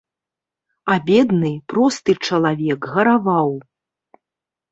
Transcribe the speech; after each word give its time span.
А 0.93 0.95
бедны, 1.09 1.51
просты 1.73 2.15
чалавек 2.29 2.79
гараваў. 2.95 3.51